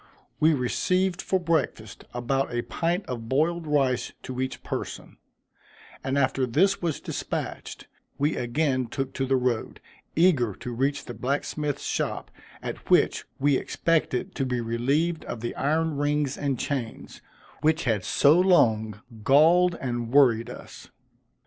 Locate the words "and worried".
19.79-20.49